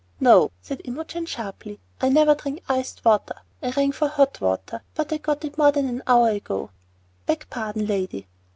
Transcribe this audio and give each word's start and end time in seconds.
"No!" 0.19 0.49
said 0.63 0.81
Imogen 0.85 1.27
sharply; 1.27 1.79
"I 2.01 2.09
never 2.09 2.33
drink 2.33 2.63
iced 2.67 3.05
water. 3.05 3.35
I 3.61 3.69
rang 3.69 3.91
for 3.91 4.07
hot 4.07 4.41
water, 4.41 4.81
but 4.95 5.13
I 5.13 5.17
got 5.17 5.45
it 5.45 5.59
more 5.59 5.71
than 5.71 5.87
an 5.87 6.01
hour 6.07 6.29
ago." 6.29 6.71
"Beg 7.27 7.45
pardon, 7.51 7.85
lady." 7.85 8.25